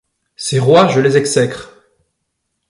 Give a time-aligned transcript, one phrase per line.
[0.35, 1.75] Ces rois, je les exècre!